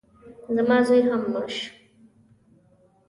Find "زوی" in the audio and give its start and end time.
0.87-1.01